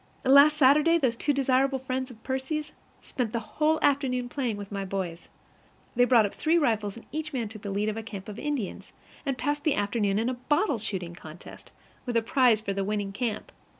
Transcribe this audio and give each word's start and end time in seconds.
Last 0.25 0.57
Saturday 0.57 0.97
those 0.97 1.15
two 1.15 1.31
desirable 1.31 1.77
friends 1.77 2.09
of 2.09 2.23
Percy's 2.23 2.71
spent 3.01 3.33
the 3.33 3.39
whole 3.39 3.77
afternoon 3.83 4.29
playing 4.29 4.57
with 4.57 4.71
my 4.71 4.83
boys. 4.83 5.29
They 5.95 6.05
brought 6.05 6.25
up 6.25 6.33
three 6.33 6.57
rifles, 6.57 6.97
and 6.97 7.05
each 7.11 7.33
man 7.33 7.49
took 7.49 7.61
the 7.61 7.69
lead 7.69 7.87
of 7.87 7.97
a 7.97 8.01
camp 8.01 8.27
of 8.27 8.39
Indians, 8.39 8.93
and 9.27 9.37
passed 9.37 9.63
the 9.63 9.75
afternoon 9.75 10.17
in 10.17 10.27
a 10.27 10.33
bottle 10.33 10.79
shooting 10.79 11.13
contest, 11.13 11.71
with 12.07 12.17
a 12.17 12.23
prize 12.23 12.61
for 12.61 12.73
the 12.73 12.83
winning 12.83 13.11
camp. 13.11 13.51